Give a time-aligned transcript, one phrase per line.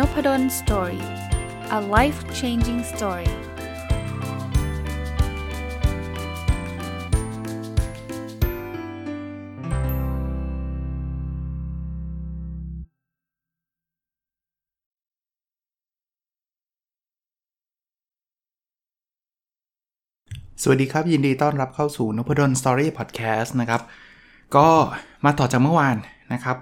[0.00, 1.04] Nopadol's Story
[1.78, 3.30] a life changing story
[20.62, 23.82] สวัสดีครับ ยินดีต้อนรับเข้าสู่นพดล Story Podcast นะครับ
[24.56, 24.68] ก็
[25.24, 25.96] มาต่อจากเมื่อวาน
[26.32, 26.56] นะครับ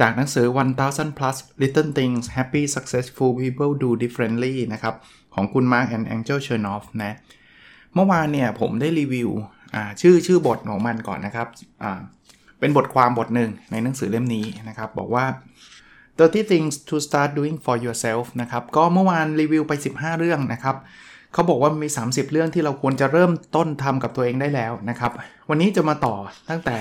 [0.00, 0.46] จากหนังสือ
[0.82, 4.94] 1000 plus little things happy successful people do differently นะครับ
[5.34, 7.12] ของคุณ Mark and Angel Chernoff นะ
[7.94, 9.30] เมื่อวานเนี่ยผมได้รีวิว
[10.00, 11.48] ชื่อชื่อบทของมันก่อนนะครับ
[12.60, 15.24] เป็นบทความบทหนึ่งในหนังสือเล่มนี้นะครับ บอกว่า
[16.18, 20.76] 30 things to start doing for yourself นะครับ ก็เมื่อวานรีวิวไป 15 เรื่องนะครับ
[21.32, 25.12] เขาบอกว่ามี 30 เรื่องที่เราควรจะเริ่มต้นทำกับตัวเองได้แล้วนะครับ
[25.48, 26.14] วันนี้จะมาต่อ
[26.50, 26.78] ตั้งแต่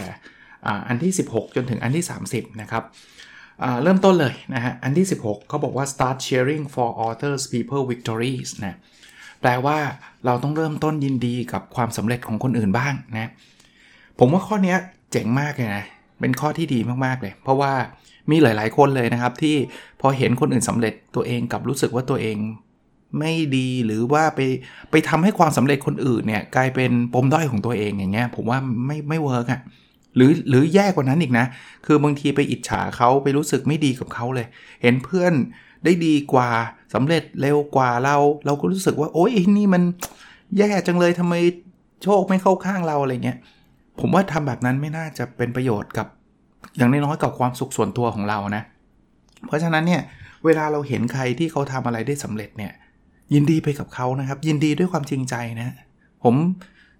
[0.88, 2.84] อันที่ 16 จนถึงอันที่ 30 นะครับ
[3.84, 8.78] เริ่มต้นเลยนะฮะ อันที่ 16 เขาบอกว่า start cheering for authors people victories นะ
[9.42, 9.78] แปลว่า
[10.26, 13.32] เราต้องเริ่มต้นยินดีกับความสำเร็จของคนอื่นบ้างนะ
[14.20, 14.76] ผมว่าข้อนี้
[15.12, 15.86] เจ๋งมากเลยนะ
[16.20, 17.74] เป็นข้อที่ดีมากๆเลย เพราะว่า
[18.32, 19.56] มีหลายๆคนเลยนะครับ ที่
[20.02, 22.38] พอเห็นคนอื่นสำเร็จตัวเองกับรู้สึกว่าตัวเอง
[23.20, 24.40] ไม่ดีหรือว่าไป
[24.92, 29.62] ไปทำให้ความสำเร็จคนอื่นเนี่ยกลายเป็นปมด้อยของตัวเองอย่างเงี้ยผมว่าไม่ไม่ work อะ
[30.16, 31.46] หรือหรือแย่กว่านั้นอีกนะ
[31.86, 34.48] คือบางทีไปอิจฉาเขาไปรู้สึกไม่ดีกับเขาเลย
[34.82, 35.34] เห็นเพื่อน
[35.86, 36.50] ได้ดีกว่า
[36.94, 39.84] สำเร็จเร็วกว่าเรา เราก็รู้สึกว่า โอ๊ยนี่มัน
[40.58, 41.36] แย่จังเลยทำไม
[42.04, 43.38] โชคไม่เข้าข้างเราอะไรเงี้ย
[44.00, 46.08] ผมว่าทำแบบนั้นไม่น่าจะเป็นประโยชน์กับ
[46.78, 48.64] อย่างน้อยๆกับความสุขส่วนตัวของเรานะ
[49.46, 50.02] เพราะฉะนั้นเนี่ย
[50.46, 52.72] เวลาเราเห็นใครที่เขาทำอะไรได้สำเร็จเนี่ย
[53.34, 55.76] ยินดีไปกับเขานะครับ ยินดีด้วยความจริงใจนะ
[56.24, 56.36] ผม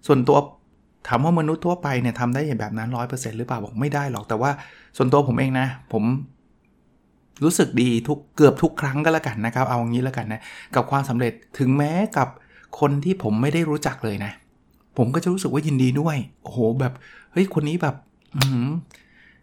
[0.06, 0.36] ส่วนตัว
[1.08, 4.50] ถามว่ามนุษย์ทั่วไปเนี่ยทำได้แบบนั้นร้อยเปอร์เซ็นต์หรือเปล่าบอกไม่ได้หรอกแต่ว่า
[4.96, 6.04] ส่วนตัวผมเองนะ ผม
[7.44, 10.40] รู้สึกดีทุกเกือบทุกครั้งก็แล้วกันนะครับ เอางี้แล้วกันนะ
[10.74, 12.28] กับความสำเร็จถึงแม้กับ
[12.80, 14.32] คนที่ผมไม่ได้รู้จักเลยนะ
[14.98, 16.92] ผมก็จะรู้สึกว่ายินดีด้วย โอ้โหแบบ
[17.32, 17.96] เฮ้ยคนนี้แบบ
[18.36, 18.42] อื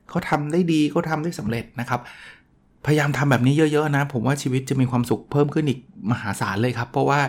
[0.10, 2.00] เขาทำได้ดีเขาทาได้สำเร็จนะครับ
[2.86, 5.80] พยายามทำแบบนี้เยอะ ๆ นะ ผมว่าชีวิตจะมีความสุขเพิ่มขึ้นอีก
[6.12, 7.20] มหาศาลเลยครับ เพราะว่า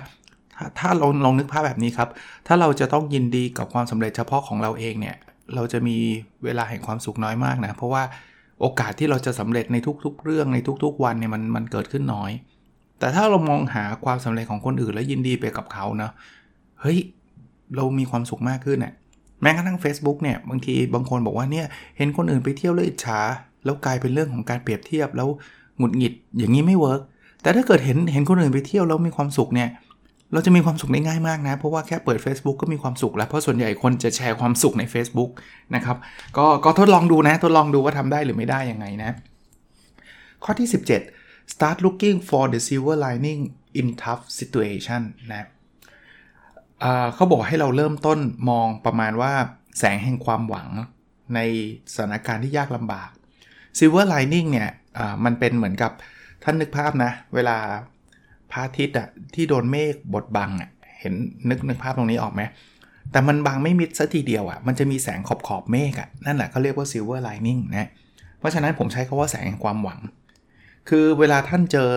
[0.78, 2.08] ถ้าเราลองนึกภาพแบบนี้ครับ
[2.46, 5.16] ถ้าเราจะต้องยินดีกับความสำเร็จเฉพาะของเราเองเนี่ย
[5.54, 5.96] เราจะมี
[6.44, 8.02] เวลาแห่งความสุขน้อยมากนะ เพราะว่า
[8.60, 12.30] โอกาสที่เราจะสำเร็จในทุกๆ เรื่องในทุกๆ วันเนี่ยมันมันเกิดขึ้นน้อย
[12.98, 16.12] แต่ถ้าเรามองหาความสำเร็จของคนอื่น แล้วยินดีไปกับเขาเนาะ
[16.80, 16.98] เฮ้ย
[17.76, 18.92] เรามีความสุขมากขึ้นเนี่ย
[19.42, 23.20] แม้กระทั่ง Facebook เนี่ย บางทีบางคนบอกว่าเนี่ย เห็นคนอื่นไปเที่ยวแล้วอิจฉา
[23.64, 25.28] แล้วกลายเป็นเรื่องของการเปรียบเทียบแล้ว
[25.78, 27.00] หงุดหงิด อย่างนี้ไม่ work
[27.42, 29.68] แต่ถ้าเกิดเห็นเห็นคนอื่นไปเที่ยวแล้วมีความสุขเนี่ย
[30.32, 35.30] เราจะมีความสุขได้ง่ายมากนะ เพราะว่าแค่เปิด Facebook ก็มีความสุขแล้ว เพราะส่วนใหญ่คนจะแชร์ความสุขใน Facebook
[35.74, 35.96] นะครับ
[36.36, 39.10] ก็ก็ทดลองดูนะ ทดลองดูว่าทำได้หรือไม่ได้ยังไงนะ
[40.44, 40.68] ข้อที่
[41.10, 43.40] 17 start looking for the silver lining
[43.80, 45.46] in tough situation นะ
[47.14, 48.18] เขาบอกให้เราเริ่มต้น
[48.50, 49.32] มองประมาณว่า
[49.78, 50.68] แสงแห่งความหวัง
[51.34, 51.40] ใน
[51.94, 53.10] สถานการณ์ที่ยากลำบาก
[53.78, 54.70] silver lining เนี่ย
[55.24, 55.92] มันเป็นเหมือนกับ
[56.44, 57.56] ท่านนึกภาพนะ เวลา
[58.50, 60.70] พระอาทิตย์อะที่โดนเมฆบดบังอะ
[61.00, 61.14] เห็น
[61.48, 62.42] นึกนึกภาพตรงนี้ออกไหม
[63.12, 67.88] แต่มันบังไม่มิดสัทีเดียวอะมันจะมีแสงขอบขอบเมฆอะนั่นแหละเขาเรียกว่า silver lining นะ
[68.38, 70.00] เพราะฉะนั้นผมใช้คาว่าแสงแห่งความหวัง
[70.88, 71.88] คือเวลาท่านเจอ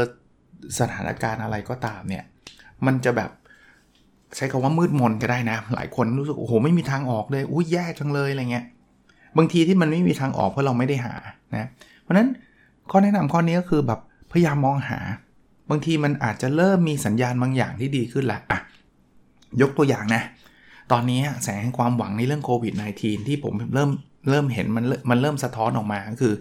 [0.80, 2.24] สถานการณ์อะไรก็ตามเนี่ย
[2.86, 3.32] มันจะแบบ
[4.36, 8.66] ใช้คาว่ามืดมนก็ได้นะ หลายคนรู้สึกโอ้โหไม่มีทางออกเลยอุ้ยแย่จังเลยอะไรเงี้ย
[9.38, 11.16] บางทีที่มันไม่มีทางออกเพราะเราไม่ได้หา
[11.56, 11.68] นะ
[12.02, 12.28] เพราะนั้น
[12.92, 14.00] ข้อแนะนำข้อนี้ก็คือแบบ
[14.32, 15.00] พยายามมองหา
[15.72, 18.60] บางทีมันอาจจะเริ่มมีสัญญาณบางอย่างที่ดีขึ้นละอะ
[19.62, 20.24] ยกตัวอย่างนะ
[20.92, 23.90] ตอนนี้แสงแห่งความหวังในเรื่องโควิด -19 ที่ผมเริ่ม
[24.30, 26.34] เริ่มเห็นมันมันเริ่มสะท้อนออกมาก็คือ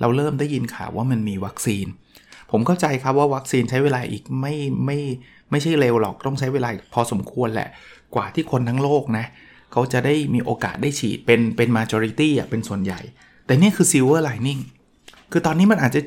[0.00, 1.86] เราเริ่มได้ยินข่าวว่ามันมีวัคซีน
[2.50, 4.54] ผมเข้าใจครับว่าวัคซีนใช้เวลาอีกไม่
[4.86, 4.98] ไม่
[5.50, 7.68] ไม่ใช่เร็วหรอกต้องใช้เวลาพอสมควรแหละ
[8.14, 9.24] กว่าที่คนทั้งโลกนะ
[9.72, 13.00] เขาจะได้มีโอกาสได้ฉีดเป็นเป็น majority อะเป็นส่วนใหญ่
[13.46, 14.60] แต่นี่คือ silver lining
[15.32, 16.00] คือตอนนี้มันอาจจะ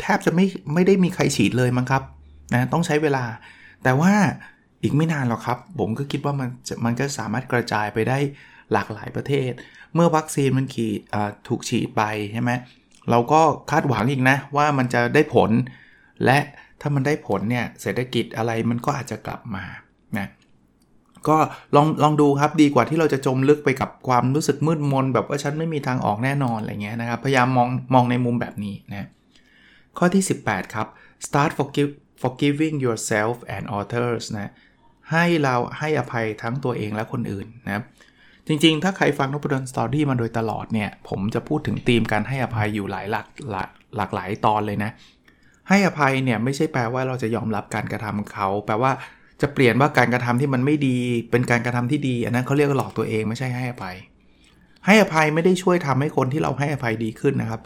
[0.00, 2.02] แทบจะไม่ไม่ได้มีใครฉีดเลยมั้งครับ
[2.54, 3.24] นะต้องใช้เวลา
[3.82, 4.12] แต่ว่า
[4.82, 6.48] อีกไม่นานหรอกครับ ผมก็คิดว่ามัน
[6.84, 8.18] มันก็สามารถกระจายไปได้
[8.72, 9.52] หลากหลายประเทศ
[9.94, 10.98] เมื่อวัคซีนมันขีด
[11.48, 12.02] ถูกฉีดไป
[12.32, 12.50] ใช่ไหม
[13.10, 15.50] เราก็คาดหวังอีกนะ ว่ามันจะได้ผล
[16.24, 16.38] และ
[16.80, 19.64] ถ้ามันได้ผลเนี่ยเศรษฐกิจอะไรมันก็อาจจะกลับมา
[20.18, 20.28] นะ
[21.28, 21.36] ก็
[21.76, 29.08] ลองลองดูครับดีกว่าที่เราจะจมลึกไปกับความรู้สึกมืดมน แบบว่าฉันไม่มีทางออกแน่นอนอะไรเงี้ยนะครับ พยายามมองมองในมุมแบบนี้นะ
[29.98, 30.86] ข้อที่ 18 ครับ
[31.26, 34.50] start forgive forgiving yourself and others นะ
[35.12, 37.82] ให้เราให้อภัยทั้งตัวเองและคนอื่นนะ
[38.46, 44.90] จริงๆ ถ้าใครฟังนพดลสตอรี่มาโดยตลอดเนี่ย ผมจะพูดถึงธีมการให้อภัยอยู่หลายหลักหลากหลากหลายตอนเลยนะ
[45.68, 48.92] ให้อภัยเนี่ยไม่ใช่แปลว่าเราจะยอมรับการกระทำเขา แปลว่า
[49.40, 50.98] จะเปลี่ยนว่าการกระทำที่มันไม่ดี
[51.30, 53.96] เป็นการกระทำที่ดี อันนั้นเขาเรียกหลอกตัวเองไม่ใช่ให้อภัย
[54.86, 57.60] ให้อภัยไม่ได้ช่วยทำให้คนที่เราให้อภัยดีขึ้นนะครับ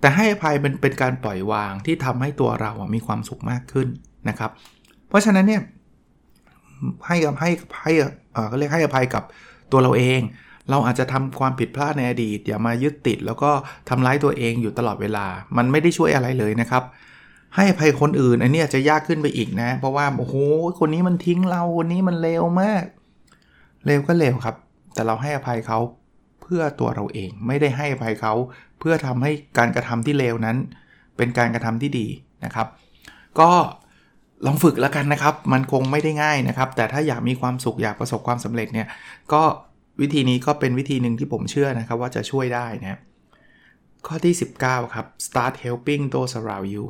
[0.00, 3.88] แต่ให้อภัยเป็นเป็นการปล่อยวางที่ทำให้ตัวเรามีความสุขมากขึ้น
[4.28, 4.50] นะครับ
[5.08, 5.62] เพราะฉะนั้นเนี่ย
[7.06, 7.50] ให้กับให้
[7.82, 7.92] ให้
[8.32, 9.22] เออก็เรียกให้อภัยกับ
[9.72, 10.20] ตัวเราเอง
[10.70, 13.50] เราอาจจะทำความผิดพลาดในอดีตอย่ามายึดติด แล้วก็
[13.88, 15.26] ทำร้ายตัวเองอยู่ตลอดเวลา
[15.56, 16.82] มันไม่ได้ช่วยอะไรเลยนะครับ
[17.56, 20.34] ให้อภัยคนอื่นอันนี้อาจจะยากขึ้นไปอีกนะ เพราะว่าโอ้โห
[20.80, 22.84] คนนี้มันทิ้งเราคนนี้มันเลวมาก
[23.86, 24.56] เลวก็เลวครับ
[24.94, 25.78] แต่เราให้อภัยเขา
[26.50, 28.34] พื่อตัวเราเอง ไม่ได้ให้อภัยเขา
[28.78, 30.56] เพื่อทำให้การกระทำที่เลวนั้น
[31.16, 32.06] เป็นการกระทำที่ดี
[32.44, 32.66] นะครับ
[33.40, 33.50] ก็
[34.46, 38.86] ลองฝึกแล้วกันนะครับ มันคงไม่ได้ง่ายนะครับ แต่ถ้าอยากมีความสุขอยากประสบความสำเร็จเนี่ย
[39.32, 39.42] ก็
[40.00, 42.98] วิธีนี้ก็เป็นวิธีหนึ่งที่ผมเชื่อนะครับว่าจะช่วยได้นะ
[44.06, 46.84] ข้อที่ 19 ครับ start helping those around you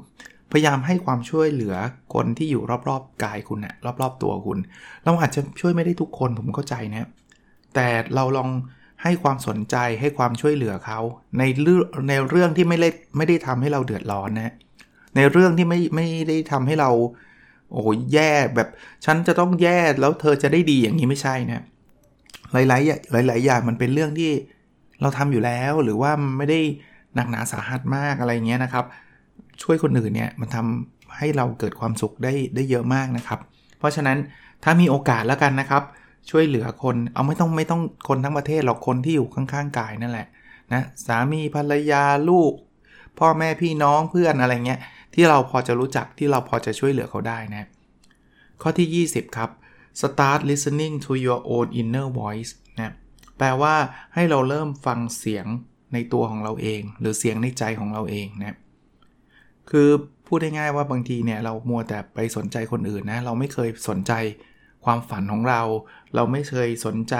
[0.52, 1.74] พยายามให้ความช่วยเหลือ
[2.14, 4.58] คนที่อยู่รอบๆกายคุณนะรอบๆตัวคุณ
[5.04, 7.08] เราอาจจะช่วยไม่ได้ทุกคนผมเข้าใจนะ
[7.74, 8.48] แต่เราลอง
[9.02, 11.00] ให้ความสนใจให้ความช่วยเหลือเขา
[11.38, 14.54] ในเรื่องในเรื่องที่ไม่ได้ไม่ได้ทำให้เราเดือดร้อนนะ
[15.16, 16.90] ในเรื่องที่ไม่ไม่ได้ทำให้เรา
[17.72, 17.82] โอ้
[18.12, 18.68] แย่แบบ
[19.04, 21.62] ฉันจะต้องแย่แล้วเธอจะได้ดีอย่างนี้ไม่ใช่นะ
[22.52, 22.78] หลา
[23.22, 24.30] ยๆหลาย ๆ อย่างมันเป็นเรื่องที่
[25.00, 26.60] เราทำอยู่แล้วหรือว่าไม่ได้
[27.14, 28.84] หนักหนาสาหัสมากอะไรเงี้ยนะครับ
[29.62, 33.38] ช่วยคนอื่นเนี่ยมันทำให้เราเกิดความสุขได้ได้เยอะมากนะครับ
[33.78, 34.18] เพราะฉะนั้น
[34.64, 35.82] ถ้ามีโอกาสแล้วกันนะครับ
[36.30, 40.26] ช่วยเหลือคน เอาไม่ต้องไม่ต้องคนทั้งประเทศหรอกคนที่อยู่ข้างๆกายนั่นแหละ
[40.72, 42.52] นะสามีภรรยาลูก
[43.18, 44.80] พ่อแม่พี่น้องเพื่อนอะไรเงี้ย
[45.14, 47.68] ที่เราพอจะรู้จักที่เราพอจะช่วยเหลือเขาได้นะ
[48.62, 49.50] ข้อที่ 20 ครับ
[50.00, 52.92] start listening to your own inner voice นะ
[53.38, 53.74] แปลว่า
[54.14, 55.46] ให้เราเริ่มฟังเสียง
[55.92, 58.56] ในตัวของเราเอง หรือเสียงในใจของเราเองนะ
[59.70, 59.88] คือ
[60.26, 64.12] พูดง่ายๆว่าบางทีเนี่ยเรามัวแต่ไปสนใจคนอื่นนะเราไม่เคยสนใจ
[64.84, 65.60] ความฝันของเรา
[66.14, 67.14] เราไม่เคยสนใจ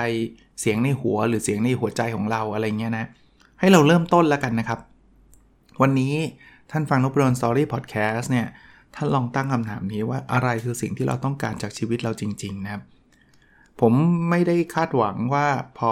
[0.61, 3.07] เสียงในหัวหรือเสียงในหัวใจของเราอะไรเงี้ยนะ
[3.61, 4.81] ให้เราเริ่มต้นแล้วกันนะครับ
[5.83, 6.15] วันนี้
[6.71, 8.47] ท่านฟังนบรนสตอรี่พอดแคสต์เนี่ย
[8.95, 12.83] ท่านลองตั้งคำถามนี้ว่าอะไรคือสิ่งที่เราต้องการจากชีวิตเราจริง ๆ นะครับ
[13.81, 13.93] ผม
[14.31, 15.47] ไม่ได้คาดหวังว่า
[15.79, 15.91] พอ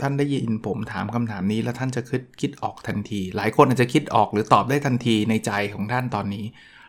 [0.00, 6.44] ท่านได้ยินผมถามคำถามนี้แล้วท่านจะคิดคิดออกทันที หลายคนอาจจะคิดออกหรือตอบได้ทันทีในใจของท่านตอนนี้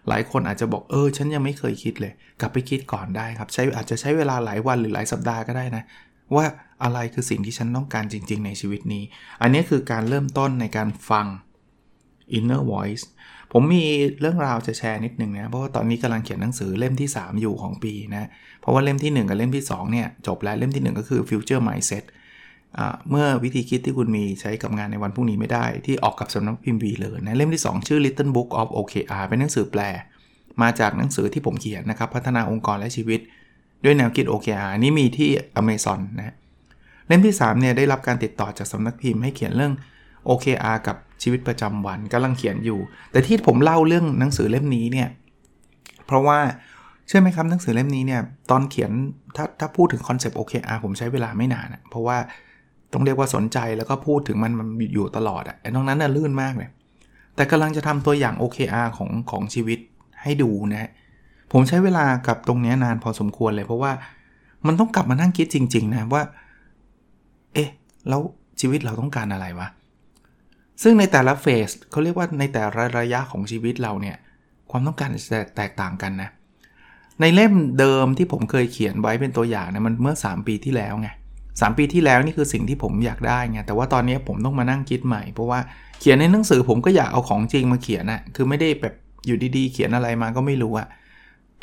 [0.07, 5.83] หลายคนอาจจะบอกเออ ฉันยังไม่เคยคิดเลย กลับไปคิดก่อนได้ครับใช้อาจจะใช้เวลาหลายวันหรือหลายสัปดาห์ก็ได้นะ
[6.35, 6.45] ว่า
[6.83, 9.03] อะไรคือสิ่งที่ฉันต้องการจริง ๆ ในชีวิตนี้
[9.41, 11.25] อันนี้คือการเริ่มต้นในการฟัง
[12.37, 13.05] inner voice
[13.53, 13.85] ผมมี
[14.19, 18.29] เรื่องราวจะแชร์นิดหนึ่งนะ เพราะว่าตอนนี้กำลังเขียนหนังสือเล่มที่ 3 อยู่ของปีนะ
[18.61, 22.03] เพราะว่าเล่มที่ 1 กับเล่มที่ 2 เนี่ย จบแล้วเล่มที่ 1 ก็คือ future mindset
[23.09, 29.81] เมื่อวิธีคิดที่คุณมีใช้กับงานในวันพรุ่งนี้ไม่ได้ ที่ออกกับสำนักพิมพ์วีเลยนะเล่มที่ 2 ชื่อ Little Book of OKR เป็นหนังสือแปล
[30.61, 33.19] มาจากหนังสือที่ผมเขียนนะครับ พัฒนาองค์กรและชีวิต
[33.83, 35.29] ด้วยแนวคิด OKR นี่มีที่
[35.61, 36.35] Amazon นะ
[37.07, 39.73] เล่มที่3เนี่ยได้รับการติดต่อจากสำนักพิมพ์ให้เขียนเรื่อง
[40.29, 42.79] OKR กับชีวิตประจำวันกำลังเขียนอยู่
[43.11, 45.09] แต่ที่ผมเล่าเรื่องหนังสือเล่มนี้เนี่ย
[46.05, 46.39] เพราะว่า
[47.07, 48.91] เชื่อไหมครับหนังสือเล่มนี้เนี่ยตอนเขียน
[49.35, 52.17] ถ้าถ้าพูดถึงคอนเซปต์ OKR ผมใช้เวลาไม่นานนะเพราะว่า
[52.93, 56.69] ต้องเรียกว่าสนใจแล้วก็พูดถึงมันมันอยู่ตลอดอะไอ้ตรงนั้นน่ะลื่นมากเลย
[57.35, 59.79] แต่กำลังจะทำตัวอย่าง OKR ของของชีวิต
[60.23, 60.89] ให้ดูนะ
[61.51, 63.91] ผมใช้เวลากับตรงนี้นานพอสมควรเลย เพราะว่า
[64.67, 66.23] มันต้องกลับมานั่งคิดจริง ๆ นะว่า
[67.53, 67.69] เอ๊ะ
[68.09, 68.21] แล้ว
[68.59, 69.67] ชีวิตเราต้องการอะไรวะ
[70.83, 74.17] ซึ่งในแต่ละเฟสเขาเรียกว่าในแต่ละระยะของชีวิตเราเนี่ย
[74.71, 76.29] ความต้องการจะแตกต่างกันนะ
[77.21, 81.09] ในเล่มเดิมที่ผมเคยเขียนไว้เป็นตัวอย่างนะมันเมื่อ 3 ปีที่แล้วไง
[81.61, 85.59] สปีที่แล้วนี่คือสิ่งที่ผมอยากได้ไงแต่ว่าตอนนี้ผมต้องมานั่งคิดใหม่ เพราะว่า
[85.99, 88.93] เขียนในหนังสือผมก็อยากเอาของจริงมาเขียนนะคือไม่ได้แบบ
[89.25, 90.87] อยู่ดีๆ เขียนอะไรมาก็ไม่รู้อะ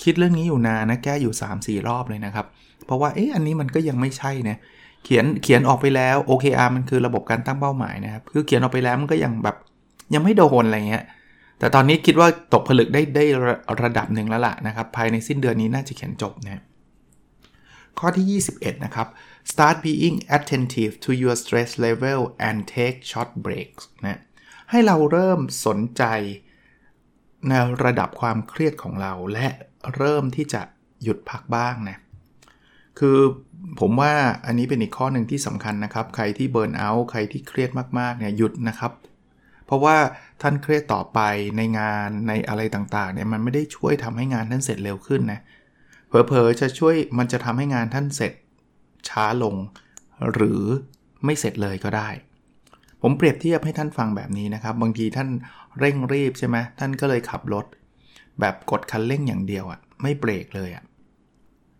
[0.02, 1.34] คิดเรื่องนี้อยู่นานนะแก้อยู่
[1.80, 2.46] 3-4 รอบเลยนะครับ
[2.86, 4.56] เพราะว่าเอ๊ะอันนี้มันก็ยังไม่ใช่นะ
[5.04, 9.56] เขียนเขียนออกไปแล้ว OKR มันคือระบบการตั้งเป้าหมายนะครับคือเขียนออกไปแล้วมันก็ยังแบบ
[10.14, 11.04] ยังไม่โดนอะไรเงี้ย
[11.58, 13.24] แต่ตอนนี้คิดว่าตกผลึกได้ได้
[13.82, 16.62] ระดับหนึ่งแล้วล่ะนะครับภายในสิ้นเดือนนี้น่าจะเขียนจบนะ
[18.00, 19.08] ข้อที่ 21 นะครับ
[19.52, 24.20] start being attentive to your stress level and take short breaks นะ
[24.70, 26.04] ให้เราเริ่มสนใจ
[27.48, 27.52] ใน
[27.84, 29.48] ระดับความเครียดของเรา และ
[29.96, 30.62] เริ่มที่จะ
[31.02, 31.96] หยุดพักบ้างนะ
[32.98, 33.18] คือ
[33.80, 34.14] ผมว่า
[34.46, 38.92] อันนี้เป็นอีกข้อหนึ่งที่สำคัญนะครับ ใครที่เบิร์นเอาท์ใครที่เครียดมากๆเนี่ยหยุดนะครับ
[39.66, 39.96] เพราะว่า
[40.42, 41.20] ท่านเครียดต่อไป
[41.56, 45.40] ในงานในอะไรต่างๆเนี่ยมันไม่ได้ช่วยทำให้งานท่านเสร็จเร็วขึ้นนะ
[46.08, 48.32] เผลอๆจะช่วยมันจะทำให้งานท่านเสร็จ
[49.08, 49.56] ช้าลง
[50.34, 50.62] หรือ
[51.24, 52.08] ไม่เสร็จเลยก็ได้
[53.02, 55.28] ผมเปรียบเทียบให้ท่านฟังแบบนี้นะครับ บางทีท่าน
[55.78, 57.66] เร่งรีบใช่ไหมท่านก็เลยขับรถ
[58.40, 60.84] แบบกดคันเร่งอย่างเดียวอะ่ะไม่เบรกเลยอะ่ะ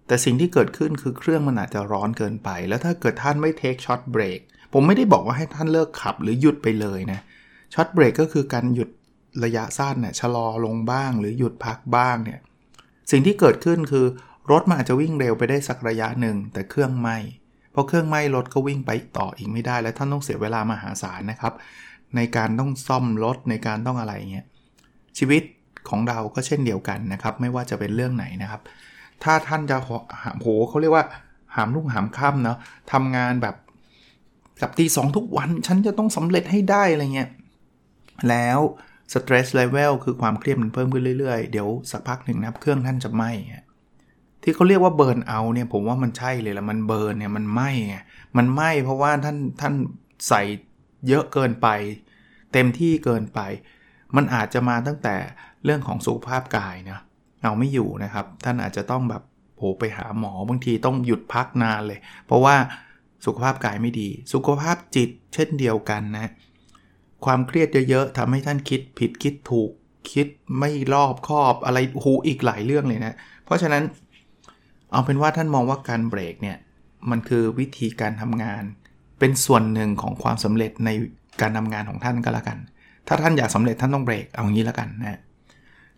[0.07, 4.41] แต่สิ่งที่เกิดขึ้นคือเครื่องมันอาจจะร้อนเกินไป แล้วถ้าเกิดท่านไม่เทคช็อตเบรก
[4.73, 7.21] ผมไม่ได้บอกว่าให้ท่านเลิกขับหรือหยุดไปเลยนะ
[7.75, 8.91] ช็อตเบรกก็คือการหยุด
[9.45, 12.41] ระยะสั้นเนี่ยชะลอลงบ้าง หรือหยุดพักบ้างเนี่ย
[13.11, 14.07] สิ่งที่เกิดขึ้นคือ
[14.51, 17.17] รถมันอาจจะวิ่งเร็วไปได้สักระยะหนึ่ง แต่เครื่องไหม้
[17.75, 21.53] พอเครื่องไหมรถก็วิ่งไปต่ออีกไม่ได้ และท่านต้องเสียเวลามหาศาลนะครับ
[22.17, 24.47] ในการต้องซ่อมรถในการต้องอะไรเงี้ย
[25.19, 25.43] ชีวิต
[25.89, 28.61] ของเราก็เช่นเดียวกันนะครับ ไม่ว่าจะเป็นเรื่องไหนนะครับ
[29.23, 29.77] ถ้าท่านจะ
[30.23, 31.05] หามโหเขาเรียกว่า
[31.57, 32.59] หามลุ่งหามค่ำเนาะ
[32.93, 33.57] ทำงานแบบ
[34.63, 37.31] กับตีสองทุกวัน ฉันจะต้องสำเร็จให้ได้อะไรเงี้ย
[38.29, 38.61] แล้ว
[39.13, 43.31] สเตรสเลเวลคือความเครียดมันเพิ่มขึ้นเรื่อยๆ เดี๋ยวสักพักหนึ่งนะเครื่องท่านจะไหม้
[44.43, 47.71] ที่เขาเรียกว่าเบิร์นเอาเนี่ยผมว่ามันใช่เลยละมันเบิร์นเนี่ยมันไหม้
[48.37, 49.75] มันไหม้เพราะว่าท่านท่าน
[50.29, 50.43] ใส่
[51.09, 51.69] เยอะเกินไป
[52.53, 53.41] เต็มที่เกินไป
[54.17, 55.15] มันอาจจะมาตั้งแต่
[55.65, 56.99] เรื่องของสุขภาพกายนะ
[57.43, 59.23] เอาไม่อยู่นะครับ ท่านอาจจะต้องแบบ
[59.57, 62.57] โผไปหาหมอบางทีต้องหยุดพักนานเลย เพราะว่า
[63.27, 66.31] สุขภาพกายไม่ดี สุขภาพจิตเช่นเดียวกันนะ
[67.25, 69.71] ความเครียดเยอะๆทำให้ท่านคิดผิดคิดถูก
[70.13, 70.27] คิด
[70.59, 73.83] ไม่รอบคอบอะไรหูอีกหลายเรื่องเลยนะ เพราะฉะนั้น
[74.93, 76.57] เอาเป็นว่าท่านมองว่าการเบรกเนี่ย
[77.11, 78.63] มันคือวิธีการทำงาน
[79.19, 80.91] เป็นส่วนหนึ่งของความสำเร็จใน
[81.41, 82.59] การทำงานของท่านก็แล้วกัน
[83.09, 85.21] ถ้าท่านอยากสำเร็จท่านต้องเบรกเอางี้แล้วกันนะ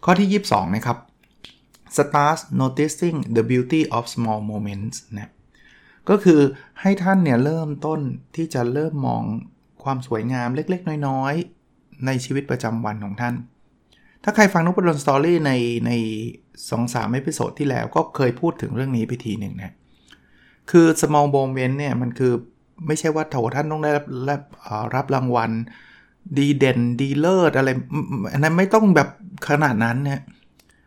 [0.05, 0.99] ข้อที่ 22 นะครับ
[1.97, 5.31] start noticing the beauty of small moments นะ
[6.09, 6.41] ก็คือ
[6.81, 8.01] ให้ท่านเนี่ยเริ่มต้น
[8.37, 9.25] ที่จะเริ่มมอง
[9.89, 13.35] ความสวยงามเล็กๆ น้อยๆ ในชีวิตประจำวันของท่าน
[14.25, 15.53] ถ้าใครฟังนพดล Story ใน
[15.87, 15.93] ใน
[16.71, 19.73] สองสาม episode ที่แล้วก็เคยพูดถึงเรื่องนี้ไปทีหนึ่งนะ
[20.71, 22.33] คือ small moment เนี่ยมันคือ
[22.87, 24.43] ไม่ใช่ว่าโถท่านต้องได้รับรับ
[24.95, 25.51] รับรางวัล
[26.39, 27.69] ดีเด่นดีเลิศอะไร
[28.33, 29.09] อันนั้นไม่ต้องแบบ
[29.49, 30.21] ขนาดนั้นเนี่ย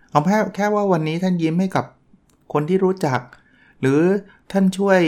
[0.10, 1.86] เอาแค่แค่ว่าวันนี้ท่านยิ้มให้กับ
[2.54, 3.20] คนที่รู้จัก
[3.80, 4.00] หรือ
[4.52, 5.00] ท่านช่วย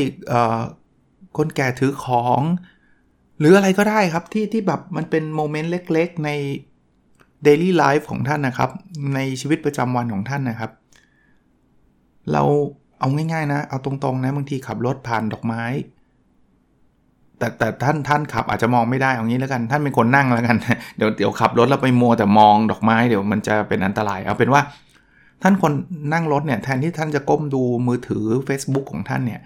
[1.37, 2.41] คนแก่ถือของ
[3.43, 6.29] หรืออะไรก็ได้ครับที่ที่แบบมันเป็นโมเมนต์เล็กๆใน
[7.45, 8.69] daily life ของท่านนะครับ
[9.15, 10.71] ในชีวิตประจำวันของท่านนะครับ
[12.31, 12.43] เรา
[12.99, 15.63] เอาง่ายๆนะ เอาตรงๆนะบางทีขับรถผ่านดอกไม้
[17.37, 20.57] แต่แต่ท่านท่านขับอาจจะมองไม่ได้เอางี้แล้วกัน ท่านเป็นคนนั่งแล้วกัน
[20.97, 24.61] เดี๋ยวเดี๋ยวขับรถแล้วไปมัวแต่มองดอกไม้เดี๋ยวมันจะเป็นอันตราย เอาเป็นว่า
[25.41, 25.71] ท่านคน
[26.13, 29.41] นั่งรถเนี่ยแทนที่ท่านจะก้มดูมือถือ Facebook ของท่านเนี่ย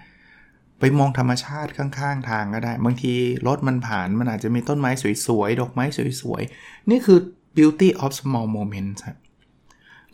[0.80, 3.12] ไปมองธรรมชาติข้างๆ ทางก็ได้ บางที
[3.46, 4.90] รถมันผ่านมันอาจจะมีต้นไม้
[5.26, 5.84] สวยๆ ดอกไม้
[6.22, 7.18] สวยๆ นี่คือ
[7.56, 9.00] beauty of small moments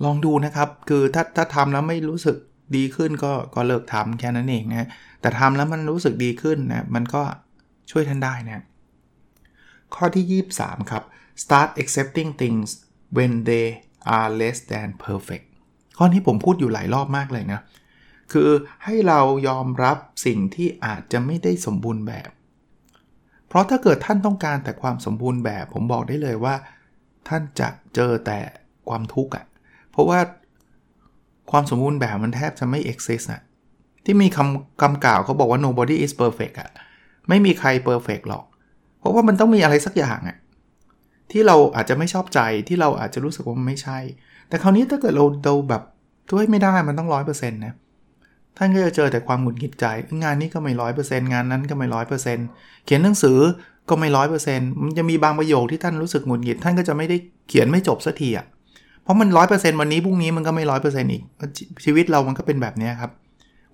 [0.05, 2.37] ลองดูนะครับ คือถ้าถ้าทำแล้วไม่รู้สึก
[2.77, 4.89] ดีขึ้นก็ก็เลิกทำแค่นั้นเองนะ
[5.21, 7.23] แต่ทำแล้วมันรู้สึกดีขึ้นนะมันก็
[7.91, 8.65] ช่วยท่านได้นะ
[9.95, 11.03] ข้อที่ 23 ครับ
[11.43, 12.69] start accepting things
[13.17, 13.67] when they
[14.17, 15.47] are less than perfect
[15.99, 17.61] ข้อนี้ผมพูดอยู่หลายรอบมากเลยนะ
[18.35, 18.51] คือ
[18.85, 22.31] ให้เรายอมรับสิ่งที่อาจจะไม่ได้สมบูรณ์แบบ
[23.49, 26.55] เพราะถ้าเกิดท่านต้องการแต่ความสมบูรณ์แบบ ผมบอกได้เลยว่า
[27.29, 28.39] ท่านจะเจอแต่
[28.89, 29.45] ความทุกข์อะ
[29.91, 30.19] เพราะว่า
[31.51, 33.43] ความสมบูรณ์แบบมันแทบจะไม่ exist อะ
[34.05, 36.71] ที่มีคำคำกล่าวเขาบอกว่า nobody is perfect อะ
[37.29, 38.45] ไม่มีใคร perfect หรอก
[38.99, 40.37] เพราะว่ามันต้องมีอะไรสักอย่างอะ
[41.31, 43.99] ที่เราอาจจะไม่ชอบใจที่เราอาจจะรู้สึกว่ามันไม่ใช่
[44.49, 45.83] แต่คราวนี้ถ้าเกิดเราเราแบบ
[46.31, 47.75] ด้วยไม่ได้มันต้องร้อยเปอร์เซ็นต์นะ
[48.59, 49.87] ท่านก็จะเจอแต่ความหงุดหงิดใจ
[50.23, 52.47] งานนี้ก็ไม่ร้อยเปอร์เซ็นต์งานนั้นก็ไม่ร้อยเปอร์เซ็นต์
[52.85, 53.39] เขียนหนังสือ
[53.89, 57.17] ก็ไม่ร้อยเปอร์เซ็นต์มันจะมีบางประโยคที่ท่านรู้สึกหงุดหงิดท่านก็จะไม่ได้
[57.49, 58.47] เขียนไม่จบสักทีอะ
[59.03, 61.23] เพราะมันร้อยเปอร์เซ็นต์วันนี้พรุ่งนี้มันก็ไม่ร้อยเปอร์เซ็นต์อีก
[61.85, 63.11] ชีวิตเรามันก็เป็นแบบนี้ครับ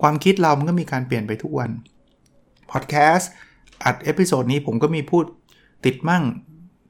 [0.02, 1.70] ความคิดเรามันก็มีการเปลี่ยนไปทุกวัน
[2.70, 3.30] พอดแคสต์
[3.84, 5.24] อัด episode นี้ผมก็มีพูด
[5.84, 6.22] ติดมั่ง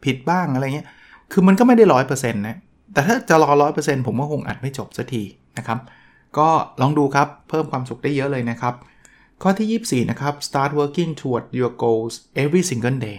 [0.04, 0.88] ผิดบ้างอะไรเงี้ย
[1.32, 2.56] คือมันก็ไม่ได้ร้อยเปอร์เซ็นต์นะ
[2.92, 5.22] แต่ถ้าจะรอร้อยเปอร์เซ็นต์ผมก็คงอัดไม่จบสักที
[5.58, 5.78] นะครับ
[6.38, 6.48] ก็
[6.80, 8.74] ลองดูครับ เพิ่มความสุขได้เยอะเลยนะครับ
[9.42, 13.18] ข้อที่ 24 นะครับ start working toward your goals every single day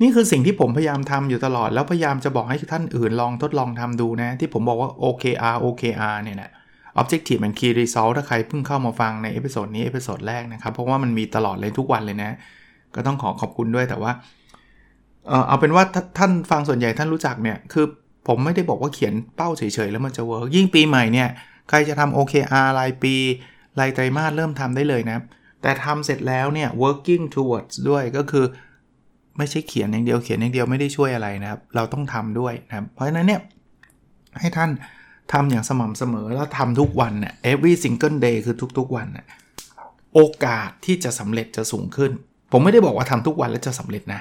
[0.00, 6.50] นี่คือสิ่งที่ผมพยายามทำอยู่ตลอด แล้วพยายามจะบอกให้ท่านอื่นลองทดลองทำดูนะ ที่ผมบอกว่า OKR OKR เนี่ยนะ
[7.00, 12.30] Objective and Key Result ถ้าใครเพิ่งเข้ามาฟังใน episode นี้ episode แรกนะครับ เพราะว่ามันมีตลอดเลยทุกวันเลยนะ
[12.94, 14.12] ก็ต้องขอขอบคุณด้วยแต่ว่า
[15.48, 15.84] เอาเป็นว่า
[16.18, 17.86] ท่านฟังส่วนใหญ่ท่านรู้จักเนี่ย คือ
[18.28, 21.28] ผมไม่ได้บอกว่าเขียนเป้าเฉยๆ แล้วมันจะ work ยิ่งปีใหม่เนี่ย
[21.68, 23.14] ใครจะทำ OKR รายปี
[23.80, 25.18] รายไตรมาสเริ่มทำได้เลยนะ
[25.62, 28.44] แต่ทำเสร็จแล้วเนี่ย working towards ด้วยก็คือ
[29.38, 33.40] ไม่ใช่เขียนอย่างเดียวเขียนอย่างเดียวไม่ได้ช่วยอะไรนะครับ เราต้องทำด้วยนะครับเพราะฉะนั้นเนี่ย
[34.40, 34.70] ให้ท่าน
[35.32, 39.26] ทำอย่างสม่ำเสมอแล้วทำทุกวันเนี่ย every single day คือทุกๆวันนะ
[40.14, 42.10] โอกาสที่จะสำเร็จจะสูงขึ้น
[42.52, 44.20] ผมไม่ได้บอกว่าทำทุกวันแล้วจะสำเร็จนะ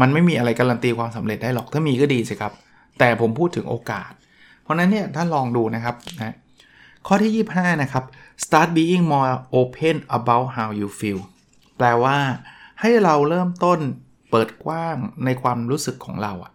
[0.00, 2.52] มันไม่มีอะไรการันตีความสำเร็จได้หรอกถ้ามีก็ดีสิครับ
[2.98, 4.10] แต่ผมพูดถึงโอกาส
[4.62, 6.34] เพราะนั้นเนี่ยท่านลองดูนะครับนะ
[7.06, 8.04] ข้อที่ 25 นะครับ
[8.44, 11.20] start being more open about how you feel
[11.78, 12.16] แปลว่า
[12.80, 13.78] ให้เราเริ่มต้น
[14.30, 16.52] เปิดกว้างในความรู้สึกของเราอะ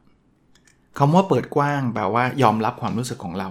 [0.98, 3.48] คำว่าเปิดกว้างแปลว่า ยอมรับความรู้สึกของเรา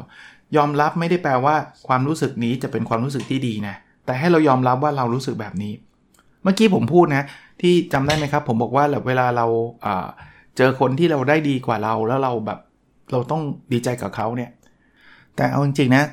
[0.57, 1.55] ยอมรับไม่ได้แปลว่า
[1.88, 3.75] ความรู้สึกนี้จะเป็นความรู้สึกที่ดีนะ
[4.05, 5.73] แต่ให้เรายอมรับว่าเรารู้สึกแบบนี้
[6.43, 7.25] เมื่อกี้ผมพูดนะ
[7.61, 9.47] ที่จำได้ไหมครับ ผมบอกว่าเวลาเรา
[10.57, 12.59] เจอคนที่เราได้ดีกว่าเราแล้วเราแบบ
[13.12, 14.50] เราต้องดีใจกับเขาเนี่ย
[15.37, 16.05] แต่เอาจริงๆนะ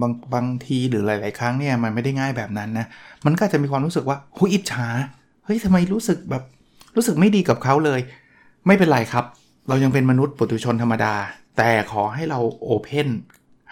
[0.00, 2.86] บางบางทีหรือหลาย ๆ ครั้งเนี่ยมันไม่ได้ง่ายแบบนั้นนะ
[3.26, 4.86] มันก็จะมีความรู้สึกว่าหุยอิจฉา
[5.44, 6.42] เฮ้ยทำไมรู้สึกแบบ
[6.96, 8.00] รู้สึกไม่ดีกับเขาเลย
[8.66, 9.24] ไม่เป็นไรครับ
[9.68, 11.14] เรายังเป็นมนุษย์ปุถุชนธรรมดา
[11.58, 12.40] แต่ขอให้เรา
[12.72, 13.08] open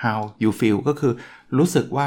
[0.02, 1.12] how you feel ก็คือ
[1.58, 2.06] รู้สึกว่า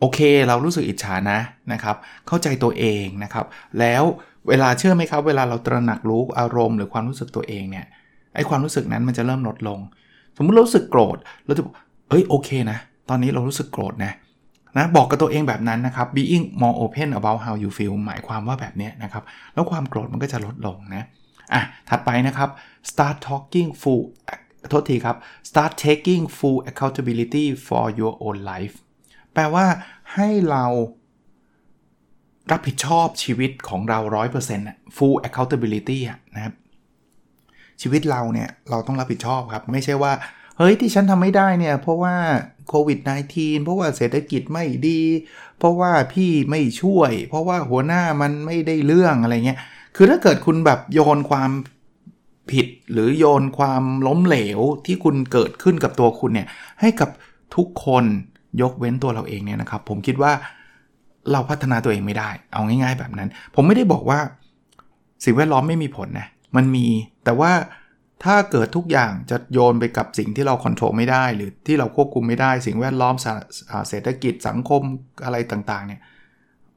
[0.00, 1.38] โอเค เรารู้สึกอิจฉานะ
[1.72, 1.96] นะครับ
[2.28, 3.46] เข้าใจตัวเองนะครับ
[3.80, 4.02] แล้ว
[4.48, 7.86] เวลาเชื่อไหมครับ เวลาเราตระหนักรู้อารมณ์หรือความรู้สึกตัวเองเนี่ย
[8.34, 9.78] ไอความรู้สึกนั้นมันจะเริ่มลดลง
[10.36, 11.62] สมมุติรู้สึกโกรธเราจะ
[12.08, 14.12] เอ้ยโอเคนะ ตอนนี้เรารู้สึกโกรธนะ
[14.76, 19.22] นะบอกกับตัวเองแบบนั้นนะครับ being more open about how you feel หมายความว่าแบบนี้นะครับ
[19.54, 21.04] แล้วความโกรธมันก็จะลดลงนะ
[21.52, 22.48] อะถัดไปนะครับ
[22.90, 24.04] start talking full
[24.68, 25.16] โทษทีครับ
[25.48, 28.74] start taking full accountability for your own life
[29.32, 29.66] แปลว่า
[30.14, 30.64] ให้เรา
[32.50, 33.98] รับผิดชอบชีวิตของเรา
[34.48, 35.98] 100% full accountability
[36.34, 36.54] นะครับ
[37.82, 40.12] ชีวิตเราเนี่ย เราต้องรับผิดชอบครับ ไม่ใช่ว่า
[40.56, 42.14] เฮ้ยที่ฉันทำไม่ได้เนี่ย เพราะว่า
[42.68, 42.98] โควิด
[43.32, 45.00] -19 เพราะว่าเศรษฐกิจไม่ดี
[45.58, 49.58] เพราะว่าพี่ไม่ช่วย เพราะว่าหัวหน้ามันไม่ได้เรื่องอะไรเงี้ย
[49.96, 51.50] คือถ้าเกิดคุณแบบโยนความ
[52.50, 56.48] ผิดหรือโยนความล้มเหลวที่คุณเกิดขึ้นกับตัวคุณเนี่ย
[56.80, 57.10] ให้กับ
[57.56, 58.04] ทุกคน
[58.62, 60.32] ยกเว้นตัวเราเองเนี่ยนะครับ ผมคิดว่า
[61.32, 64.18] เราพัฒนาตัวเองไม่ได้ เอาง่าย ๆ แบบนั้น ผมไม่ได้บอกว่า
[65.24, 66.86] สิ่งแวดล้อมไม่มีผลนะ มันมี
[67.24, 67.52] แต่ว่า
[68.24, 73.14] ถ้าเกิดทุกอย่างจะโยนไปกับสิ่งที่เราควบคุมไม่ได้ หรือที่เราควบคุมไม่ได้ สิ่งแวดล้อม
[73.88, 74.82] เศรษฐกิจสังคม
[75.24, 76.00] อะไรต่างๆเนี่ย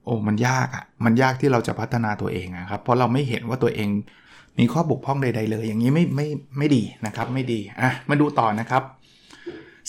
[0.05, 3.89] โอ้มันยากอะ่ะมันยากที่เราจะพัฒนาตัวเองนะครับ เพราะเราไม่เห็นว่าตัวเอง
[4.59, 6.27] มีข้อบกพร่องใด ๆ เลย อย่างนี้ไม่ไม่
[6.57, 8.83] ไม่ดีนะครับไม่ดีอะมาดูต่อนะครับ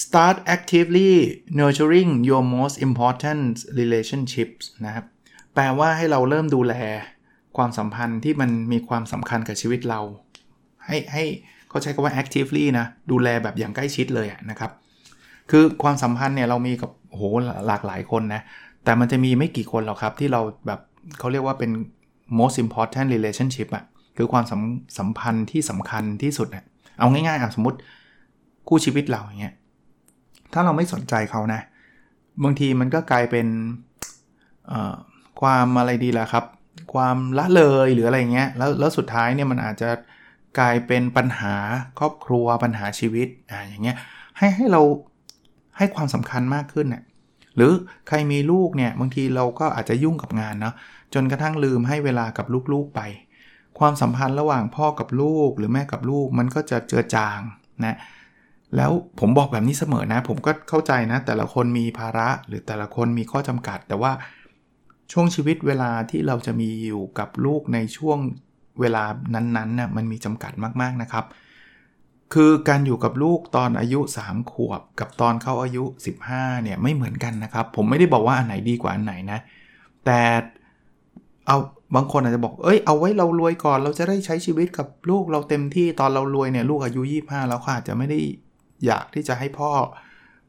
[0.05, 1.11] start actively
[1.61, 5.05] nurturing your most important relationships นะครับ
[5.55, 6.75] แปลว่าให้เราเริ่มดูแล
[7.57, 10.01] ความสัมพันธ์ที่มันมีความสำคัญกับชีวิตเรา
[10.87, 11.25] ให้ให้
[11.68, 14.71] เขาใช้คำว่า actively นะดูแลแบบอย่างใกล้ชิดเลยนะครับ
[15.51, 17.23] คือความสัมพันธ์เนี่ยเรามีกับโห
[17.66, 18.42] หลากหลายคนนะ
[18.85, 20.81] แต่มันจะมีไม่กี่คนหรอกครับที่เราแบบ
[21.18, 21.71] เขาเรียกว่าเป็น
[22.40, 23.85] most important relationship อะ
[24.16, 24.61] คือความสัม
[24.99, 26.64] สัมพันธ์ที่สำคัญที่สุดอะ
[26.99, 27.79] เอาง่ายๆอะสมมติ
[28.68, 29.55] คู่ชีวิตเราอย่างเงี้ย
[30.53, 31.61] ถ้าเราไม่สนใจเขานะ
[32.45, 33.47] บางทีมันก็กลายเป็น
[35.40, 36.45] ความอะไรดีล่ะครับ
[36.95, 39.90] ความละเลยหรืออะไรเงี้ยแล้วแล้วสุดท้ายเนี่ยมันอาจจะ
[40.59, 41.55] กลายเป็นปัญหา
[41.99, 43.97] ครอบครัวปัญหาชีวิตอ่าอย่างเงี้ย
[44.38, 44.83] ให้ให้เรา
[45.77, 47.03] ให้ความสำคัญมากขึ้นเนะี่ย
[47.57, 47.73] หรือ
[48.09, 50.75] ใครมีลูกเนี่ยบางทีเราก็อาจจะยุ่งกับงานเนาะ
[51.15, 53.01] จนกระทั่งลืมให้เวลากับลูกๆไป
[53.79, 57.41] ความสัมพันธ์ระหว่างพ่อกับลูกหรือแม่กับลูกมันก็จะเจือจาง
[57.85, 57.97] นะ
[58.77, 64.12] แล้วผมบอกแบบนี้เสมอนะ ผมก็เข้าใจนะ แต่ละคนมีภาระหรือแต่ละคนมีข้อจำกัด แต่ว่า
[65.12, 68.19] ช่วงชีวิตเวลาที่เราจะมีอยู่กับลูกในช่วง
[68.81, 69.05] เวลา
[69.35, 71.25] นั้นๆน่ะมันมีจำกัดมากๆนะครับ
[72.35, 75.85] คือการอยู่กับลูกตอนอายุ 3 ขวบ กับตอนเข้าอายุ
[76.25, 79.39] 15เนี่ยไม่เหมือนกันนะครับ ผมไม่ได้บอกว่าอันไหนดีกว่าอันไหนนะ
[80.05, 80.21] แต่
[81.47, 81.59] เอา
[81.95, 88.19] บางคนอาจจะบอก เอ้ย เอาไว้เรารวยก่อน เราจะได้ใช้ชีวิตกับลูกเราเต็มที่ ตอนเรารวยเนี่ยลูกอายุ 25 แล้วค่ะจะไม่ได้
[88.87, 89.71] อยากที่จะให้พ่อ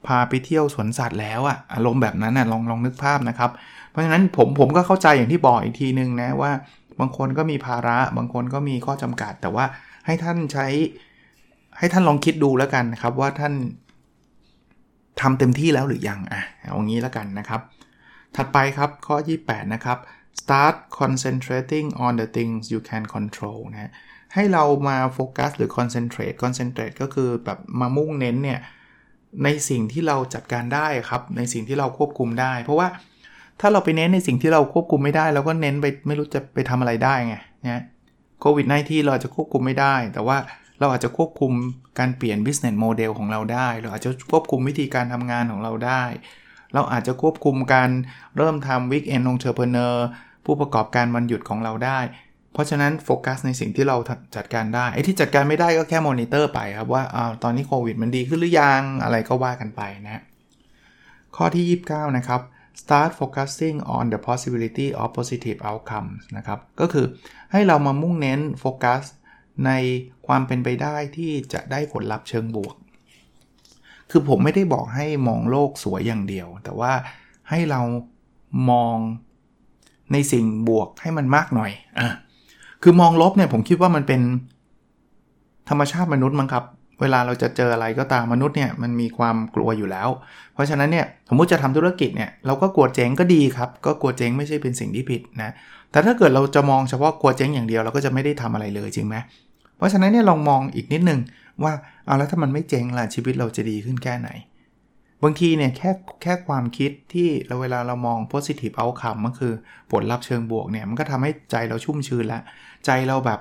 [0.07, 3.51] พาไปเที่ยวสวนสัตว์แล้วอะอารมณ์แบบนั้นนะลองลองนึกภาพนะครับ
[3.89, 6.51] เพราะฉะนั้นผมผมก็เข้าใจอย่างที่บอกอีกทีนึงนะว่า
[6.99, 9.65] บางคนก็มีภาระ บางคนก็มีข้อจำกัด แต่ว่า
[10.05, 10.67] ให้ท่านใช้
[11.77, 13.53] ให้ท่านลองคิดดูแล้วกันนะครับว่าท่าน
[15.21, 17.61] ทำเต็มที่แล้วหรือยังอะเอางี้แล้วกันนะครับ
[18.35, 19.97] ถัดไปครับข้อ 28 นะครับ
[20.41, 23.91] start concentrating on the things you can control นะ
[24.33, 28.59] ให้เรามาโฟกัสหรือ concentrate concentrate ก็คือแบบมามุ่งเน้นเนี่ย
[29.43, 32.87] ในสิ่งที่เราจัดการได้ครับ ในสิ่งที่เราควบคุมได้ เพราะว่า
[33.59, 37.35] ถ้าเราไปเน้นในสิ่งที่เราควบคุมไม่ได้เราก็เน้นไปไม่รู้จะไปทำอะไรได้ไง
[37.65, 37.83] นะ
[38.41, 40.37] โควิด -19 เราจะควบคุมไม่ได้ แต่ว่า
[40.79, 41.51] เราอาจจะควบคุม
[41.99, 46.03] การเปลี่ยน business model ของเราได้ เราอาจจะควบคุมวิธีการทำงานของเราได้
[46.73, 47.89] เราอาจจะควบคุมการ
[48.37, 49.95] เริ่มทำ weekend entrepreneur
[50.45, 51.99] ผู้ประกอบการวันหยุดของเราได้
[52.53, 53.97] เพราะฉะนั้นโฟกัสในสิ่งที่เรา
[54.35, 60.21] จัดการได้ไอ้ที่จัดการไม่ได้ก็แค่มอนิเตอร์ไปครับว่าอาตอนนี้โควิดมันดีขึ้นหรือยังอะไรก็ว่ากันไปนะ
[61.35, 62.41] ข้อที่ 29 นะครับ
[62.81, 67.05] start focusing on the possibility of positive outcomes นะครับ ก็คือ
[67.51, 69.03] ให้เรามามุ่งเน้นโฟกัส
[69.65, 69.71] ใน
[70.27, 72.75] ความเป็นไปได้ที่จะได้ผลลัพธ์เชิงบวก
[74.11, 76.93] คือผมไม่ได้บอกให้มองโลกสวยอย่างเดียว แต่ว่า
[77.49, 77.81] ให้เรา
[78.69, 78.97] มอง
[80.11, 82.09] ในสิ่งบวกให้มันมากหน่อยอะ
[82.83, 84.21] คือมองลบเนี่ยผมคิดว่ามันเป็น
[85.69, 86.63] ธรรมชาติมนุษย์มั้งครับ
[87.03, 90.09] เวลาเราจะเจออะไรก็ตามมนุษย์เนี่ยมันมีความกลัวอยู่แล้ว
[90.53, 95.51] เพราะฉะนั้นเนี่ยสมมติจะทำธุรกิจเนี่ยเราก็กลัวเจ๊งก็ดีครับ ก็กลัวเจ๊งไม่ใช่เป็นสิ่งที่ผิดนะ
[95.91, 99.15] แต่ถ้าเกิดเราจะมองเฉพาะกลัวเจ๊งอย่างเดียวเราก็จะไม่ได้ทำอะไรเลยจริงไหม
[99.77, 101.19] เพราะฉะนั้นเนี่ยลองมองอีกนิดนึง
[101.63, 101.73] ว่า
[102.05, 104.29] เอาแล้วถ้ามันไม่เจ๊งล่ะชีวิตเราจะดีขึ้นแค่ไหน
[105.23, 109.53] บางทีเนี่ยแค่แค่ความคิดที่เราเวลาเรามอง positive outcome ก็คือ
[109.91, 112.41] ผลลัพธ์เชิงบวกเนี่ยมันก็ทำให้ใจเราชุ่มชื้นล้ว
[112.85, 113.39] ใจเราแบบ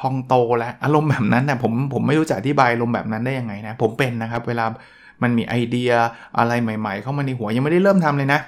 [0.00, 4.64] พองโตแล้วอารมณ์แบบนั้นนะผมผมไม่รู้จะอธิบายอารมณ์แบบนั้นได้ยังไงนะผมเป็นนะครับ เวลา
[5.22, 5.90] มันมีไอเดีย
[6.38, 8.40] อะไรใหม่ ๆ เข้ามาในหัวยังไม่ได้เริ่มทำเลยนะ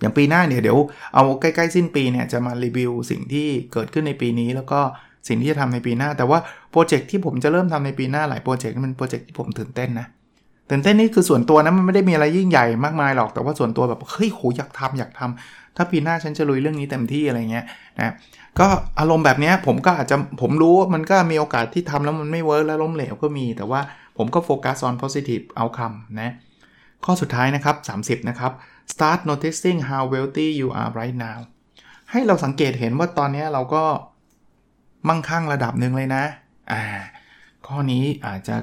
[0.00, 0.78] อย่างปีหน้าเนี่ยเดี๋ยว
[1.14, 4.80] เอาใกล้ๆสิ้นปีเนี่ยจะมารีวิวสิ่งที่เกิดขึ้นในปีนี้ แล้วก็
[5.28, 6.38] สิ่งที่จะทำในปีหน้า แต่ว่า
[6.70, 10.06] project ที่ผมจะเริ่มทำในปีหน้าหลาย project มัน project ที่ผมตื่นเต้นนะ
[10.70, 17.64] ตื่นเต้นนี่คือส่วนตัวนะมันไม่ได้มีอะไรยิ่งใหญ่มากมายหรอกแต่ว่าส่วนตัวแบบเฮ้ยโหอยากทำอยากทำถ้าปีหน้าฉันจะลุยเรื่องนี้เต็มที่อะไรเงี้ย
[17.98, 18.12] นะ
[18.58, 18.66] ก็
[19.00, 23.80] อารมณ์แบบนี้ผมก็อาจจะผมรู้มันก็มีโอกาสที่ทำแล้วมันไม่เวิร์กแล้วล้มเหลวก็มี แต่ว่า
[24.16, 26.32] ผมก็โฟกัส on positive outcome นะ
[27.04, 28.52] ข้อสุดท้ายนะครับ 30 นะครับ
[28.92, 31.38] start noticing how wealthy you are right now
[32.10, 33.84] ให้เราสังเกตเห็นว่าตอนนี้เราก็
[35.08, 36.24] มั่งคั่งระดับหนึ่งเลยนะ
[36.72, 36.82] อ่า
[37.66, 38.56] ข้อนี้อาจจะ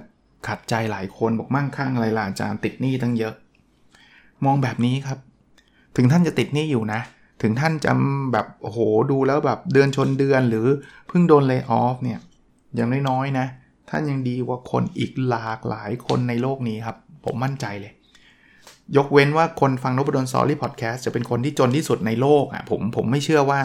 [0.47, 3.34] ขัดใจหลายคนบอกมั่งคั่งอะไรล่ะอาจารย์ติดหนี้ตั้งเยอะ
[4.45, 5.19] มองแบบนี้ครับ
[5.95, 7.01] ถึงท่านจะติดหนี้อยู่นะ
[7.41, 7.91] ถึงท่านจะ
[8.31, 8.79] แบบโอ้โห
[9.12, 10.67] ดูแล้วแบบเดือนชนเดือนหรือ
[11.08, 12.19] เพิ่งโดนเลิกออฟเนี่ย
[12.75, 13.45] อย่างน้อยๆนะ
[13.89, 17.93] ท่านยังดีกว่าคนอีกหลากหลายคนในโลกนี้ครับ ผมมั่นใจเลย
[18.97, 23.60] ยกเว้นว่าคนฟังนบดลซอรี่พอดแคสต์จะเป็นคนที่จนที่สุดในโลกอะผมผมไม่เชื่อว่า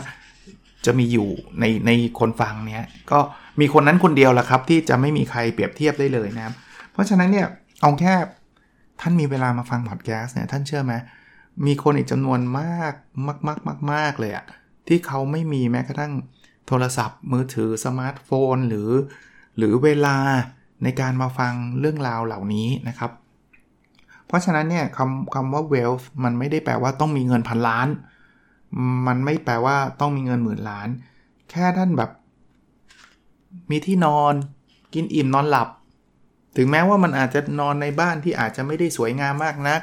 [0.87, 1.29] จะมีอยู่
[1.61, 3.19] ในในคนฟังเนี้ยก็
[3.61, 6.55] มีคนนั้นคนเดียวแหละครับ ที่จะไม่มีใครเปรียบเทียบได้เลยนะครับ
[7.01, 7.47] ราะฉะนั้นเนี่ย
[7.81, 8.15] เอาแค่
[9.01, 10.95] ท่านมีเวลามาฟังพอดแคสต์เนี่ยท่านเชื่อไหม
[11.67, 12.95] มีคนอีกจำนวนมาก
[13.27, 14.45] มากมากมากมากเลยอะ
[14.89, 16.13] ที่เขาไม่มีแม้กระทั่ง
[16.67, 18.91] โทรศัพท์มือถือสมาร์ทโฟน หรือ
[19.57, 20.17] หรือเวลา
[20.83, 23.11] ในการมาฟังเรื่องราวเหล่านี้นะครับ
[24.27, 27.89] เพราะฉะนั้นเนี่ยคำคำว่า wealth มันไม่ได้แปลว่าต้องมีเงินพันล้าน
[29.07, 30.89] มันไม่แปลว่าต้องมีเงินหมื่นล้าน
[31.51, 32.11] แค่ท่านแบบ
[33.71, 34.35] มีที่นอน
[34.95, 35.69] กินอิ่มนอนหลับ
[36.57, 39.81] ถึงแม้ว่ามันอาจจะนอนในบ้านที่อาจจะไม่ได้สวยงามมากนัก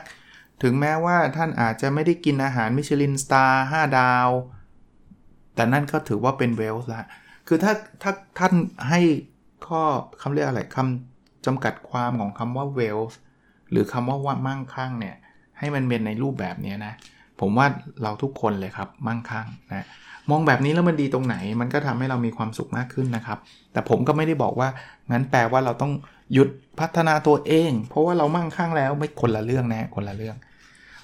[0.64, 4.30] ถึงแม้ว่าท่านอาจจะไม่ได้กินอาหารมิชลิน star 5ดาว
[5.56, 7.04] แต่นั่นก็ถือว่าเป็น wealth ละ
[7.48, 8.54] คือถ้าถ้าท่าน
[8.90, 9.02] ให้
[9.68, 9.82] ข้อ
[10.22, 13.20] คำเรียกอะไรคำจำกัดความของคำว่า wealth
[13.72, 15.16] หรือคำว่าว่ามั่งคั่งเนี่ย
[15.60, 16.94] ให้มันเป็นในรูปแบบนี้นะ
[17.42, 17.68] ผมว่า
[18.04, 19.86] เราทุกคนเลยครับมั่งคั่งนะ
[20.30, 23.38] มองแบบนี้แล้วมันดีตรงไหน มันก็ทำให้เรามีความสุขมากขึ้นนะครับ
[23.74, 24.70] แต่ผมก็ไม่ได้บอกว่า
[25.12, 25.92] งั้นแปลว่าเราต้อง
[26.34, 30.36] หยุดพัฒนาตัวเอง เพราะว่าเรามั่งคั่งแล้วไม่คนละเรื่องนะคนละเรื่อง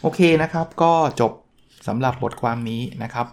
[0.01, 0.91] โอเคนะครับ ก็
[1.21, 1.31] จบ
[1.87, 3.25] สำหรับบทความนี้นะครับ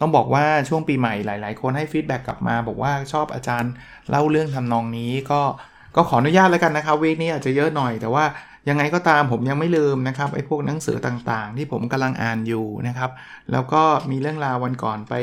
[0.00, 3.72] ต้องบอกว่าช่วงปีใหม่หลาย ๆ คนให้ feedback กลับมา บอกว่าชอบอาจารย์
[4.10, 5.40] เล่าเรื่องทำนองนี้ก็
[5.96, 8.24] ก็ขออนุญาตแล้วกันนะครับ week นี้อาจจะเยอะหน่อยแต่ว่า
[8.68, 13.10] ยังไงก็ตามผมยังไม่ลืมนะครับไอ้พวกหนังสือต่างๆ ที่ผมกำลังอ่านอยู่นะครับ
[13.52, 15.14] แล้วก็มีเรื่องราววันก่อนไป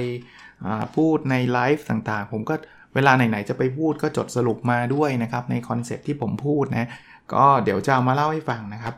[0.95, 2.55] พูดในไลฟ์ต่างๆ ผมก็
[2.95, 6.89] เวลาไหนๆจะไปพูดก็จดสรุปมาด้วยนะครับ ใน concept ที่ผมพูดนะ
[7.34, 8.95] ก็เดี๋ยวจะเอามาเล่าให้ฟังนะครับ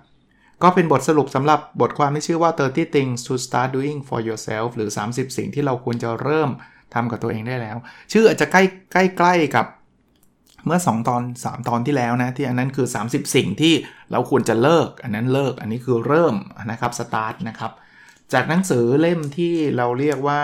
[0.63, 6.49] ก็เป็นบทสรุปสำหรับบทความที่ชื่อว่า 30 things to start doing for yourself หรือ 30 สิ่งที่เราควรจะเริ่ม
[6.93, 7.77] ทำกับตัวเองได้แล้ว
[8.11, 9.65] ชื่ออาจจะใกล้ใกล้ใกล้กับ
[10.67, 13.73] เมื่อ 2 ตอน 3 ตอนที่แล้วนะ ที่อันนั้นคือ 30 สิ่งที่
[14.11, 16.35] เราควรจะเลิก อันนั้นเลิก อันนี้คือเริ่ม
[16.71, 17.71] นะครับ start นะครับ
[18.33, 20.41] จากหนังสือเล่มที่เราเรียกว่า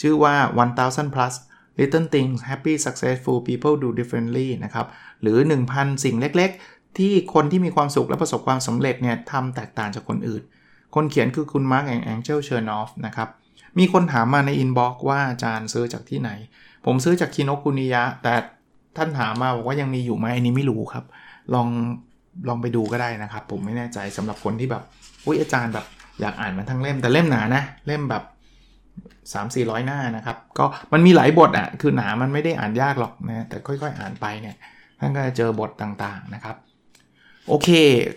[0.00, 0.34] ชื่อว่า
[0.76, 1.34] 1000 plus
[1.78, 4.86] little things happy successful people do differently นะครับ
[5.22, 5.38] หรือ
[5.70, 10.42] 1,000 สิ่งเล็กๆ ที่คนที่มีความสุขและประสบความสำเร็จเนี่ยทำแตกต่างจากคนอื่น
[10.94, 13.28] คนเขียนคือคุณ Marc and Angel Chernoff นะครับ
[13.78, 16.30] มีคนถามมาใน inbox ว่าอาจารย์ซื้อจากที่ไหน
[16.84, 18.34] ผมซื้อจากคินโนคุนิยะ แต่
[18.96, 21.04] ท่านถามมาบอกว่ายังมีอยู่ไหมอันนี้ไม่รู้ครับ
[21.54, 21.68] ลอง
[22.48, 24.82] ลองไปดูก็ได้นะครับ ผมไม่แน่ใจสำหรับคนที่แบบ
[25.26, 25.86] อุ้ยอาจารย์แบบ
[26.20, 28.24] อยากอ่านมันทั้งเล่มแต่เล่มหนานะ เล่มแบบ
[29.32, 34.56] 3 4 0 0 หน้านะครับ ก็มันมีหลายบทอะ่ะคือหนามันไม่ได้อ่านยากหรอกนะแต่ค่อยๆ อ่านไปเนี่ย
[35.00, 36.56] ท่านก็จะเจอบทต่างๆนะครับ
[37.48, 37.68] โอเค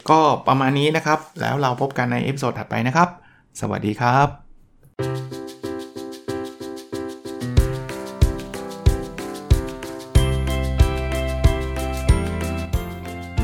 [0.09, 3.09] ก็ประมาณนี้นะครับ แล้วเราพบกันใน episode ถัดไปนะครับ
[3.61, 5.36] สวัสดีครับ